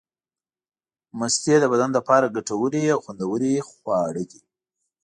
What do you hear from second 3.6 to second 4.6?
خواړه دي.